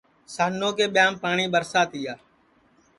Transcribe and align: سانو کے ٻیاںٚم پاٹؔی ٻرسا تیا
سانو 0.35 0.69
کے 0.77 0.85
ٻیاںٚم 0.93 1.13
پاٹؔی 1.21 1.45
ٻرسا 1.53 1.81
تیا 1.91 2.13